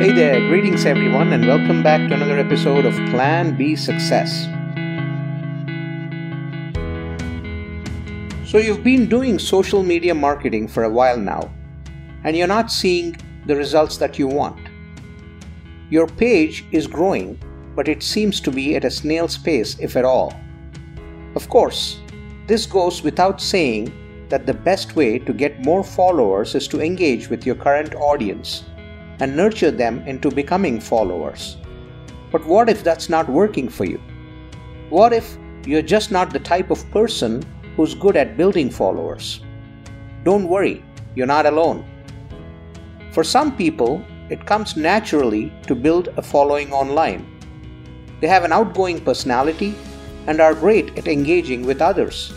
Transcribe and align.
Hey 0.00 0.12
there, 0.12 0.40
greetings 0.48 0.86
everyone, 0.86 1.30
and 1.34 1.46
welcome 1.46 1.82
back 1.82 2.08
to 2.08 2.14
another 2.14 2.38
episode 2.38 2.86
of 2.86 2.94
Plan 3.10 3.54
B 3.54 3.76
Success. 3.76 4.46
So, 8.50 8.56
you've 8.56 8.82
been 8.82 9.10
doing 9.10 9.38
social 9.38 9.82
media 9.82 10.14
marketing 10.14 10.68
for 10.68 10.84
a 10.84 10.88
while 10.88 11.18
now, 11.18 11.52
and 12.24 12.34
you're 12.34 12.46
not 12.46 12.72
seeing 12.72 13.14
the 13.44 13.54
results 13.54 13.98
that 13.98 14.18
you 14.18 14.26
want. 14.26 14.70
Your 15.90 16.06
page 16.06 16.64
is 16.72 16.86
growing, 16.86 17.38
but 17.76 17.86
it 17.86 18.02
seems 18.02 18.40
to 18.40 18.50
be 18.50 18.76
at 18.76 18.86
a 18.86 18.90
snail's 18.90 19.36
pace, 19.36 19.78
if 19.80 19.96
at 19.96 20.06
all. 20.06 20.32
Of 21.34 21.50
course, 21.50 22.00
this 22.46 22.64
goes 22.64 23.02
without 23.02 23.38
saying 23.38 23.92
that 24.30 24.46
the 24.46 24.54
best 24.54 24.96
way 24.96 25.18
to 25.18 25.34
get 25.34 25.62
more 25.62 25.84
followers 25.84 26.54
is 26.54 26.66
to 26.68 26.80
engage 26.80 27.28
with 27.28 27.44
your 27.44 27.56
current 27.56 27.94
audience 27.96 28.64
and 29.20 29.36
nurture 29.36 29.70
them 29.70 30.02
into 30.06 30.30
becoming 30.30 30.80
followers. 30.80 31.56
But 32.32 32.44
what 32.46 32.68
if 32.68 32.82
that's 32.82 33.08
not 33.08 33.28
working 33.28 33.68
for 33.68 33.84
you? 33.84 34.00
What 34.88 35.12
if 35.12 35.36
you're 35.66 35.82
just 35.82 36.10
not 36.10 36.32
the 36.32 36.40
type 36.40 36.70
of 36.70 36.90
person 36.90 37.44
who's 37.76 37.94
good 37.94 38.16
at 38.16 38.36
building 38.36 38.70
followers? 38.70 39.40
Don't 40.24 40.48
worry, 40.48 40.84
you're 41.14 41.26
not 41.26 41.46
alone. 41.46 41.84
For 43.12 43.24
some 43.24 43.56
people, 43.56 44.04
it 44.30 44.46
comes 44.46 44.76
naturally 44.76 45.52
to 45.66 45.74
build 45.74 46.08
a 46.16 46.22
following 46.22 46.72
online. 46.72 47.26
They 48.20 48.28
have 48.28 48.44
an 48.44 48.52
outgoing 48.52 49.00
personality 49.00 49.74
and 50.26 50.40
are 50.40 50.54
great 50.54 50.96
at 50.96 51.08
engaging 51.08 51.66
with 51.66 51.82
others. 51.82 52.32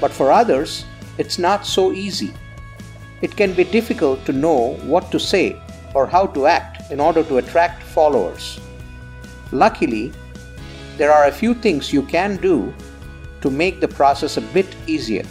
But 0.00 0.12
for 0.12 0.30
others, 0.30 0.84
it's 1.16 1.38
not 1.38 1.64
so 1.64 1.92
easy. 1.92 2.34
It 3.22 3.36
can 3.36 3.54
be 3.54 3.64
difficult 3.64 4.26
to 4.26 4.32
know 4.32 4.74
what 4.84 5.10
to 5.12 5.18
say 5.18 5.58
or 5.94 6.06
how 6.06 6.26
to 6.26 6.46
act 6.46 6.90
in 6.90 7.00
order 7.00 7.22
to 7.22 7.38
attract 7.38 7.82
followers. 7.82 8.60
Luckily, 9.52 10.12
there 10.96 11.12
are 11.12 11.26
a 11.26 11.32
few 11.32 11.54
things 11.54 11.92
you 11.92 12.02
can 12.02 12.36
do 12.36 12.74
to 13.40 13.50
make 13.50 13.80
the 13.80 13.88
process 13.88 14.36
a 14.36 14.40
bit 14.40 14.74
easier. 14.86 15.24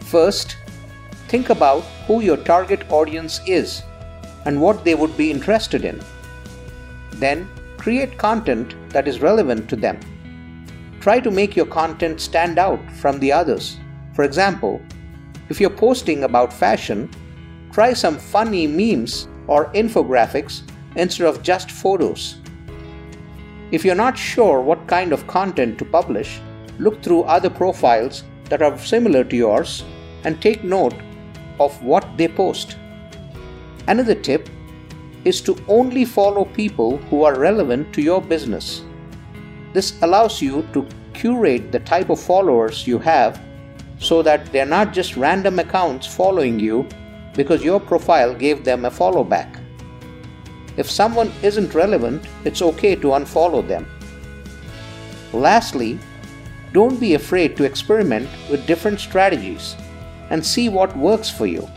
First, 0.00 0.56
think 1.28 1.50
about 1.50 1.82
who 2.06 2.20
your 2.20 2.36
target 2.36 2.84
audience 2.90 3.40
is 3.46 3.82
and 4.46 4.60
what 4.60 4.84
they 4.84 4.94
would 4.94 5.16
be 5.16 5.30
interested 5.30 5.84
in. 5.84 6.00
Then, 7.12 7.48
create 7.76 8.18
content 8.18 8.74
that 8.90 9.06
is 9.06 9.20
relevant 9.20 9.68
to 9.70 9.76
them. 9.76 9.98
Try 11.00 11.20
to 11.20 11.30
make 11.30 11.56
your 11.56 11.66
content 11.66 12.20
stand 12.20 12.58
out 12.58 12.80
from 12.92 13.18
the 13.18 13.32
others. 13.32 13.78
For 14.14 14.24
example, 14.24 14.82
if 15.48 15.60
you're 15.60 15.70
posting 15.70 16.24
about 16.24 16.52
fashion, 16.52 17.10
try 17.72 17.92
some 17.92 18.18
funny 18.18 18.66
memes 18.66 19.28
or 19.50 19.72
infographics 19.74 20.62
instead 20.96 21.26
of 21.26 21.42
just 21.42 21.70
photos. 21.70 22.36
If 23.72 23.84
you're 23.84 23.94
not 24.06 24.16
sure 24.16 24.60
what 24.60 24.86
kind 24.86 25.12
of 25.12 25.26
content 25.26 25.78
to 25.78 25.84
publish, 25.84 26.40
look 26.78 27.02
through 27.02 27.22
other 27.24 27.50
profiles 27.50 28.24
that 28.44 28.62
are 28.62 28.78
similar 28.78 29.24
to 29.24 29.36
yours 29.36 29.84
and 30.24 30.40
take 30.40 30.64
note 30.64 30.94
of 31.58 31.82
what 31.82 32.06
they 32.16 32.28
post. 32.28 32.76
Another 33.86 34.14
tip 34.14 34.48
is 35.24 35.40
to 35.42 35.56
only 35.68 36.04
follow 36.04 36.44
people 36.44 36.98
who 37.08 37.24
are 37.24 37.38
relevant 37.38 37.92
to 37.92 38.02
your 38.02 38.22
business. 38.22 38.82
This 39.72 40.00
allows 40.02 40.40
you 40.40 40.66
to 40.72 40.86
curate 41.12 41.70
the 41.70 41.80
type 41.80 42.08
of 42.08 42.20
followers 42.20 42.86
you 42.86 42.98
have 42.98 43.40
so 43.98 44.22
that 44.22 44.50
they're 44.52 44.64
not 44.64 44.92
just 44.92 45.16
random 45.16 45.58
accounts 45.58 46.06
following 46.06 46.58
you 46.58 46.88
because 47.34 47.62
your 47.62 47.80
profile 47.80 48.34
gave 48.34 48.64
them 48.64 48.84
a 48.84 48.90
follow 48.90 49.24
back. 49.24 49.58
If 50.76 50.90
someone 50.90 51.32
isn't 51.42 51.74
relevant, 51.74 52.26
it's 52.44 52.62
okay 52.62 52.94
to 52.96 53.08
unfollow 53.08 53.66
them. 53.66 53.86
Lastly, 55.32 55.98
don't 56.72 57.00
be 57.00 57.14
afraid 57.14 57.56
to 57.56 57.64
experiment 57.64 58.28
with 58.50 58.66
different 58.66 59.00
strategies 59.00 59.76
and 60.30 60.44
see 60.44 60.68
what 60.68 60.96
works 60.96 61.28
for 61.28 61.46
you. 61.46 61.68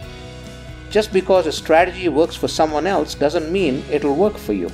Just 0.90 1.12
because 1.12 1.48
a 1.48 1.52
strategy 1.52 2.08
works 2.10 2.36
for 2.36 2.48
someone 2.48 2.86
else 2.86 3.16
doesn't 3.16 3.52
mean 3.52 3.84
it'll 3.90 4.16
work 4.16 4.38
for 4.38 4.54
you. 4.54 4.70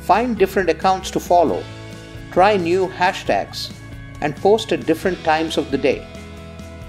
Find 0.00 0.38
different 0.38 0.70
accounts 0.70 1.10
to 1.10 1.20
follow, 1.20 1.62
try 2.32 2.56
new 2.56 2.88
hashtags, 2.88 3.70
and 4.22 4.34
post 4.36 4.72
at 4.72 4.86
different 4.86 5.22
times 5.24 5.58
of 5.58 5.70
the 5.70 5.76
day. 5.76 6.06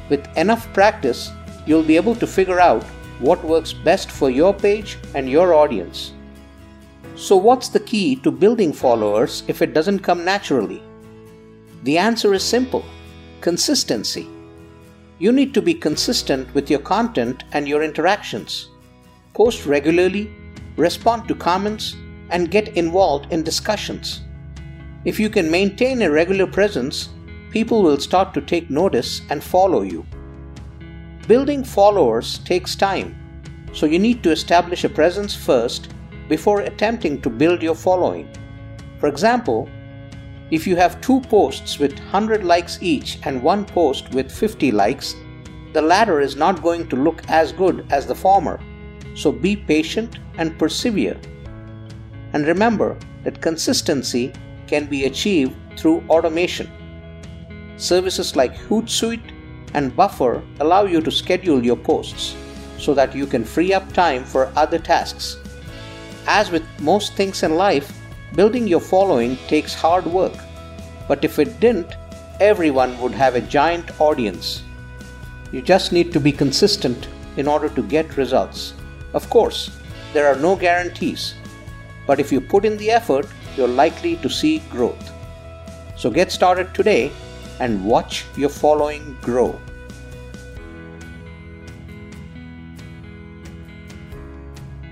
With 0.09 0.25
enough 0.37 0.71
practice, 0.73 1.31
you'll 1.65 1.83
be 1.83 1.97
able 1.97 2.15
to 2.15 2.25
figure 2.25 2.59
out 2.61 2.85
what 3.19 3.43
works 3.43 3.73
best 3.73 4.09
for 4.09 4.29
your 4.29 4.53
page 4.53 4.97
and 5.13 5.29
your 5.29 5.53
audience. 5.53 6.13
So, 7.15 7.35
what's 7.35 7.67
the 7.67 7.81
key 7.81 8.15
to 8.17 8.31
building 8.31 8.71
followers 8.71 9.43
if 9.47 9.61
it 9.61 9.73
doesn't 9.73 9.99
come 9.99 10.23
naturally? 10.23 10.81
The 11.83 11.97
answer 11.97 12.33
is 12.33 12.43
simple 12.43 12.85
consistency. 13.41 14.27
You 15.17 15.31
need 15.31 15.53
to 15.53 15.61
be 15.61 15.73
consistent 15.73 16.53
with 16.53 16.69
your 16.69 16.79
content 16.79 17.43
and 17.51 17.67
your 17.67 17.83
interactions. 17.83 18.69
Post 19.33 19.65
regularly, 19.65 20.33
respond 20.77 21.27
to 21.27 21.35
comments, 21.35 21.95
and 22.29 22.51
get 22.51 22.77
involved 22.77 23.31
in 23.33 23.43
discussions. 23.43 24.21
If 25.05 25.19
you 25.19 25.29
can 25.29 25.49
maintain 25.49 26.01
a 26.01 26.11
regular 26.11 26.47
presence, 26.47 27.09
people 27.51 27.83
will 27.83 27.99
start 27.99 28.33
to 28.33 28.41
take 28.41 28.69
notice 28.69 29.21
and 29.29 29.43
follow 29.43 29.81
you. 29.81 30.05
Building 31.29 31.63
followers 31.63 32.39
takes 32.39 32.75
time, 32.75 33.15
so 33.71 33.85
you 33.85 33.99
need 33.99 34.23
to 34.23 34.31
establish 34.31 34.83
a 34.83 34.89
presence 34.89 35.35
first 35.35 35.93
before 36.27 36.61
attempting 36.61 37.21
to 37.21 37.29
build 37.29 37.61
your 37.61 37.75
following. 37.75 38.27
For 38.97 39.05
example, 39.05 39.69
if 40.49 40.65
you 40.65 40.75
have 40.75 40.99
two 41.01 41.21
posts 41.21 41.77
with 41.77 41.93
100 41.93 42.43
likes 42.43 42.81
each 42.81 43.19
and 43.25 43.43
one 43.43 43.63
post 43.63 44.09
with 44.09 44.31
50 44.31 44.71
likes, 44.71 45.13
the 45.73 45.83
latter 45.83 46.19
is 46.19 46.35
not 46.35 46.63
going 46.63 46.89
to 46.89 46.95
look 46.95 47.21
as 47.29 47.51
good 47.51 47.85
as 47.91 48.07
the 48.07 48.15
former. 48.15 48.59
So 49.13 49.31
be 49.31 49.55
patient 49.55 50.17
and 50.39 50.57
persevere. 50.57 51.21
And 52.33 52.47
remember 52.47 52.97
that 53.23 53.39
consistency 53.39 54.33
can 54.65 54.87
be 54.87 55.05
achieved 55.05 55.55
through 55.77 56.03
automation. 56.09 56.71
Services 57.77 58.35
like 58.35 58.57
Hootsuite 58.57 59.38
and 59.73 59.95
Buffer 59.95 60.41
allow 60.59 60.85
you 60.85 61.01
to 61.01 61.11
schedule 61.11 61.63
your 61.63 61.75
posts 61.77 62.35
so 62.77 62.93
that 62.93 63.15
you 63.15 63.25
can 63.27 63.43
free 63.43 63.73
up 63.73 63.91
time 63.93 64.23
for 64.23 64.51
other 64.55 64.79
tasks. 64.79 65.37
As 66.27 66.51
with 66.51 66.63
most 66.79 67.15
things 67.15 67.43
in 67.43 67.55
life, 67.55 67.91
building 68.35 68.67
your 68.67 68.79
following 68.79 69.37
takes 69.47 69.73
hard 69.73 70.05
work. 70.05 70.37
But 71.07 71.25
if 71.25 71.39
it 71.39 71.59
didn't, 71.59 71.93
everyone 72.39 72.99
would 72.99 73.13
have 73.13 73.35
a 73.35 73.41
giant 73.41 73.99
audience. 73.99 74.63
You 75.51 75.61
just 75.61 75.91
need 75.91 76.13
to 76.13 76.19
be 76.19 76.31
consistent 76.31 77.07
in 77.37 77.47
order 77.47 77.69
to 77.69 77.83
get 77.83 78.17
results. 78.17 78.73
Of 79.13 79.29
course, 79.29 79.71
there 80.13 80.27
are 80.27 80.39
no 80.39 80.55
guarantees, 80.55 81.33
but 82.05 82.19
if 82.19 82.31
you 82.31 82.41
put 82.41 82.65
in 82.65 82.77
the 82.77 82.91
effort, 82.91 83.27
you're 83.57 83.67
likely 83.67 84.15
to 84.17 84.29
see 84.29 84.59
growth. 84.69 85.11
So 85.97 86.09
get 86.09 86.31
started 86.31 86.73
today 86.73 87.11
and 87.59 87.83
watch 87.85 88.25
your 88.35 88.49
following 88.49 89.17
grow. 89.21 89.59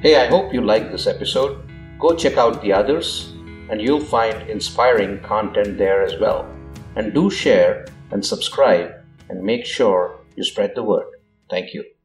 Hey, 0.01 0.15
I 0.15 0.27
hope 0.27 0.53
you 0.53 0.61
liked 0.61 0.91
this 0.91 1.07
episode. 1.07 1.67
Go 1.99 2.15
check 2.15 2.37
out 2.37 2.61
the 2.61 2.71
others, 2.71 3.33
and 3.69 3.81
you'll 3.81 3.99
find 4.05 4.47
inspiring 4.49 5.19
content 5.21 5.77
there 5.77 6.03
as 6.03 6.19
well. 6.19 6.47
And 6.95 7.13
do 7.13 7.29
share 7.29 7.87
and 8.11 8.23
subscribe 8.23 8.91
and 9.29 9.43
make 9.43 9.65
sure 9.65 10.19
you 10.35 10.43
spread 10.43 10.73
the 10.75 10.83
word. 10.83 11.07
Thank 11.49 11.73
you. 11.73 11.96